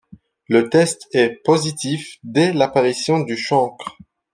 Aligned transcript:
Le 0.47 0.67
test 0.67 1.03
est 1.13 1.43
positif 1.43 2.17
dès 2.23 2.53
l'apparition 2.53 3.19
du 3.19 3.37
chancre. 3.37 3.99